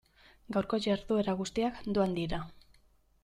[0.55, 2.43] Gaurko jarduera guztiak doan dira.